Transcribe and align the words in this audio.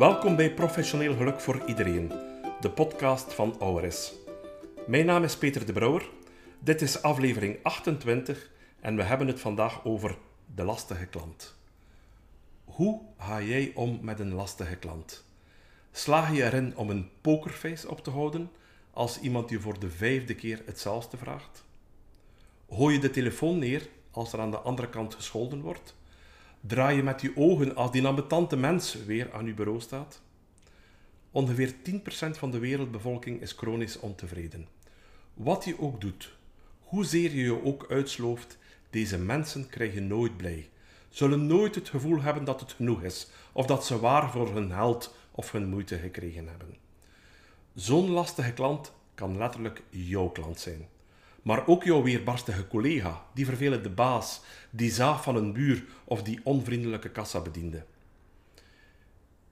Welkom 0.00 0.36
bij 0.36 0.54
Professioneel 0.54 1.16
Geluk 1.16 1.40
voor 1.40 1.62
Iedereen, 1.66 2.12
de 2.60 2.70
podcast 2.70 3.34
van 3.34 3.56
Auris. 3.58 4.12
Mijn 4.86 5.06
naam 5.06 5.24
is 5.24 5.36
Peter 5.36 5.66
de 5.66 5.72
Brouwer. 5.72 6.08
Dit 6.58 6.82
is 6.82 7.02
aflevering 7.02 7.58
28 7.62 8.50
en 8.80 8.96
we 8.96 9.02
hebben 9.02 9.26
het 9.26 9.40
vandaag 9.40 9.84
over 9.84 10.16
de 10.54 10.64
lastige 10.64 11.06
klant. 11.06 11.56
Hoe 12.64 13.00
ga 13.18 13.42
jij 13.42 13.72
om 13.74 13.98
met 14.02 14.20
een 14.20 14.34
lastige 14.34 14.76
klant? 14.76 15.24
Slaag 15.92 16.34
je 16.34 16.44
erin 16.44 16.76
om 16.76 16.90
een 16.90 17.10
pokerface 17.20 17.90
op 17.90 18.04
te 18.04 18.10
houden 18.10 18.50
als 18.90 19.20
iemand 19.20 19.50
je 19.50 19.60
voor 19.60 19.78
de 19.78 19.90
vijfde 19.90 20.34
keer 20.34 20.62
hetzelfde 20.66 21.16
vraagt? 21.16 21.64
Hoor 22.68 22.92
je 22.92 22.98
de 22.98 23.10
telefoon 23.10 23.58
neer 23.58 23.88
als 24.10 24.32
er 24.32 24.40
aan 24.40 24.50
de 24.50 24.58
andere 24.58 24.88
kant 24.88 25.14
gescholden 25.14 25.60
wordt? 25.60 25.94
Draai 26.60 26.96
je 26.96 27.02
met 27.02 27.20
je 27.20 27.32
ogen 27.36 27.76
als 27.76 27.90
die 27.90 28.06
ambetante 28.06 28.56
mens 28.56 29.04
weer 29.04 29.32
aan 29.32 29.46
je 29.46 29.54
bureau 29.54 29.80
staat? 29.80 30.22
Ongeveer 31.30 31.74
10% 31.74 32.02
van 32.30 32.50
de 32.50 32.58
wereldbevolking 32.58 33.40
is 33.40 33.52
chronisch 33.52 33.98
ontevreden. 33.98 34.68
Wat 35.34 35.64
je 35.64 35.80
ook 35.80 36.00
doet, 36.00 36.36
hoezeer 36.80 37.34
je 37.34 37.42
je 37.42 37.64
ook 37.64 37.86
uitslooft, 37.88 38.58
deze 38.90 39.18
mensen 39.18 39.68
krijgen 39.68 40.06
nooit 40.06 40.36
blij. 40.36 40.68
Zullen 41.08 41.46
nooit 41.46 41.74
het 41.74 41.88
gevoel 41.88 42.20
hebben 42.20 42.44
dat 42.44 42.60
het 42.60 42.72
genoeg 42.72 43.02
is, 43.02 43.28
of 43.52 43.66
dat 43.66 43.86
ze 43.86 44.00
waar 44.00 44.30
voor 44.30 44.54
hun 44.54 44.70
held 44.70 45.14
of 45.30 45.52
hun 45.52 45.68
moeite 45.68 45.98
gekregen 45.98 46.48
hebben. 46.48 46.76
Zo'n 47.74 48.10
lastige 48.10 48.52
klant 48.52 48.92
kan 49.14 49.38
letterlijk 49.38 49.82
jouw 49.90 50.28
klant 50.28 50.60
zijn. 50.60 50.88
Maar 51.42 51.66
ook 51.66 51.84
jouw 51.84 52.02
weerbarstige 52.02 52.68
collega, 52.68 53.26
die 53.34 53.44
vervelende 53.44 53.90
baas, 53.90 54.40
die 54.70 54.90
zaag 54.90 55.22
van 55.22 55.36
een 55.36 55.52
buur 55.52 55.84
of 56.04 56.22
die 56.22 56.40
onvriendelijke 56.42 57.10
kassabediende. 57.10 57.84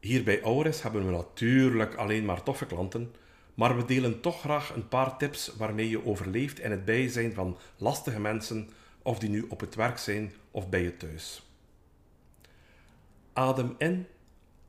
Hier 0.00 0.24
bij 0.24 0.42
Auris 0.42 0.82
hebben 0.82 1.06
we 1.06 1.12
natuurlijk 1.12 1.94
alleen 1.94 2.24
maar 2.24 2.42
toffe 2.42 2.66
klanten, 2.66 3.14
maar 3.54 3.76
we 3.76 3.84
delen 3.84 4.20
toch 4.20 4.40
graag 4.40 4.74
een 4.74 4.88
paar 4.88 5.16
tips 5.16 5.52
waarmee 5.56 5.88
je 5.88 6.06
overleeft 6.06 6.58
in 6.60 6.70
het 6.70 6.84
bijzijn 6.84 7.34
van 7.34 7.58
lastige 7.76 8.20
mensen, 8.20 8.70
of 9.02 9.18
die 9.18 9.30
nu 9.30 9.46
op 9.48 9.60
het 9.60 9.74
werk 9.74 9.98
zijn 9.98 10.32
of 10.50 10.68
bij 10.68 10.82
je 10.82 10.96
thuis. 10.96 11.42
Adem 13.32 13.74
in, 13.78 14.06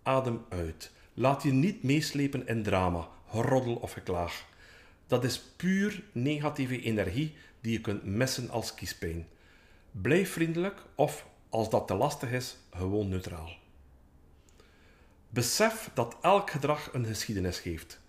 adem 0.04 0.42
uit. 0.50 0.92
Laat 1.14 1.44
je 1.44 1.52
niet 1.52 1.84
meeslepen 1.84 2.48
in 2.48 2.64
drama, 2.64 3.08
geroddel 3.30 3.76
of 3.76 3.92
geklaag. 3.92 4.46
Dat 5.12 5.24
is 5.24 5.40
puur 5.40 6.04
negatieve 6.12 6.82
energie 6.82 7.36
die 7.62 7.72
je 7.72 7.82
kunt 7.82 8.06
missen 8.06 8.50
als 8.50 8.74
kiespijn. 8.74 9.28
Blijf 9.92 10.32
vriendelijk 10.32 10.82
of, 10.96 11.26
als 11.50 11.70
dat 11.70 11.88
te 11.88 11.94
lastig 11.94 12.32
is, 12.32 12.58
gewoon 12.74 13.10
neutraal. 13.10 13.50
Besef 15.30 15.90
dat 15.94 16.18
elk 16.22 16.50
gedrag 16.50 16.90
een 16.94 17.06
geschiedenis 17.06 17.60
geeft. 17.60 18.02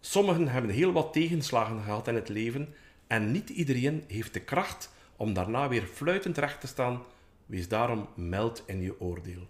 Sommigen 0.00 0.48
hebben 0.48 0.70
heel 0.70 0.92
wat 0.92 1.12
tegenslagen 1.12 1.82
gehad 1.82 2.08
in 2.08 2.14
het 2.14 2.28
leven 2.28 2.74
en 3.06 3.30
niet 3.30 3.50
iedereen 3.50 4.04
heeft 4.08 4.32
de 4.32 4.40
kracht 4.40 4.90
om 5.16 5.32
daarna 5.32 5.68
weer 5.68 5.86
fluitend 5.86 6.38
recht 6.38 6.60
te 6.60 6.66
staan. 6.66 7.02
Wees 7.46 7.68
daarom 7.68 8.08
mild 8.14 8.62
in 8.66 8.82
je 8.82 9.00
oordeel. 9.00 9.48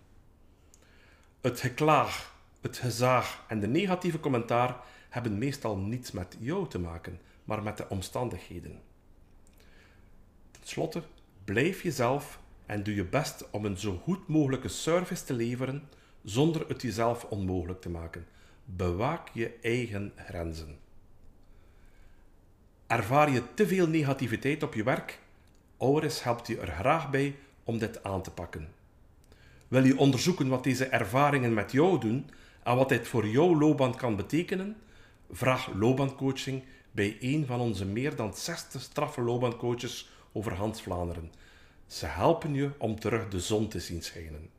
Het 1.41 1.61
geklaag, 1.61 2.35
het 2.61 2.79
gezaag 2.79 3.45
en 3.49 3.61
de 3.61 3.69
negatieve 3.69 4.21
commentaar 4.21 4.77
hebben 5.09 5.39
meestal 5.39 5.77
niets 5.77 6.11
met 6.11 6.37
jou 6.39 6.69
te 6.69 6.79
maken, 6.79 7.21
maar 7.45 7.63
met 7.63 7.77
de 7.77 7.89
omstandigheden. 7.89 8.81
Ten 10.51 10.63
slotte, 10.63 11.03
blijf 11.45 11.83
jezelf 11.83 12.41
en 12.67 12.83
doe 12.83 12.95
je 12.95 13.05
best 13.05 13.51
om 13.51 13.65
een 13.65 13.79
zo 13.79 13.97
goed 13.97 14.29
mogelijke 14.29 14.69
service 14.69 15.25
te 15.25 15.33
leveren 15.33 15.89
zonder 16.23 16.69
het 16.69 16.83
jezelf 16.83 17.25
onmogelijk 17.25 17.81
te 17.81 17.91
maken. 17.91 18.27
Bewaak 18.65 19.29
je 19.33 19.59
eigen 19.63 20.13
grenzen. 20.17 20.79
Ervaar 22.87 23.31
je 23.31 23.43
te 23.55 23.67
veel 23.67 23.89
negativiteit 23.89 24.63
op 24.63 24.75
je 24.75 24.83
werk? 24.83 25.19
Auris 25.79 26.23
helpt 26.23 26.47
je 26.47 26.59
er 26.59 26.73
graag 26.73 27.11
bij 27.11 27.37
om 27.65 27.79
dit 27.79 28.03
aan 28.03 28.23
te 28.23 28.31
pakken. 28.31 28.69
Wil 29.69 29.85
je 29.85 29.99
onderzoeken 29.99 30.49
wat 30.49 30.65
deze 30.65 30.87
ervaringen 30.87 31.55
met 31.55 31.73
jou 31.73 32.01
doen 32.01 32.31
en 32.63 32.77
wat 32.77 32.89
dit 32.89 33.09
voor 33.09 33.27
jouw 33.27 33.59
loopbaan 33.59 33.97
kan 33.97 34.17
betekenen? 34.17 34.77
Vraag 35.31 35.73
loopbaancoaching 35.75 36.63
bij 36.91 37.17
een 37.21 37.47
van 37.47 37.61
onze 37.61 37.85
meer 37.85 38.17
dan 38.17 38.35
60 38.35 38.83
straffe 38.83 39.21
loopbaancoaches 39.21 40.11
over 40.33 40.55
Hans 40.55 40.83
Vlaanderen. 40.83 41.33
Ze 41.87 42.07
helpen 42.07 42.55
je 42.55 42.71
om 42.79 43.01
terug 43.01 43.29
de 43.29 43.41
zon 43.41 43.69
te 43.69 43.81
zien 43.81 44.03
schijnen. 44.03 44.51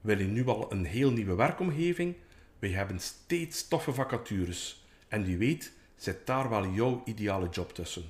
Wil 0.00 0.18
je 0.18 0.24
nu 0.24 0.46
al 0.46 0.72
een 0.72 0.84
heel 0.84 1.10
nieuwe 1.10 1.34
werkomgeving? 1.34 2.14
Wij 2.58 2.70
hebben 2.70 3.00
steeds 3.00 3.68
toffe 3.68 3.94
vacatures 3.94 4.84
en 5.08 5.24
wie 5.24 5.36
weet 5.36 5.72
zit 5.96 6.26
daar 6.26 6.48
wel 6.48 6.68
jouw 6.68 7.02
ideale 7.04 7.48
job 7.48 7.74
tussen. 7.74 8.04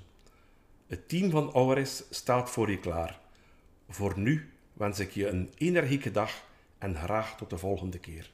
Het 0.87 1.09
team 1.09 1.31
van 1.31 1.53
Auris 1.53 2.05
staat 2.11 2.51
voor 2.51 2.71
je 2.71 2.79
klaar. 2.79 3.21
Voor 3.89 4.19
nu 4.19 4.53
wens 4.73 4.99
ik 4.99 5.11
je 5.11 5.29
een 5.29 5.53
energieke 5.57 6.11
dag 6.11 6.47
en 6.79 6.97
graag 6.97 7.37
tot 7.37 7.51
de 7.51 7.59
volgende 7.59 7.99
keer. 7.99 8.31